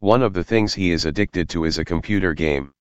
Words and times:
One 0.00 0.22
of 0.22 0.34
the 0.34 0.44
things 0.44 0.74
he 0.74 0.90
is 0.90 1.06
addicted 1.06 1.48
to 1.50 1.64
is 1.64 1.78
a 1.78 1.84
computer 1.84 2.34
game. 2.34 2.72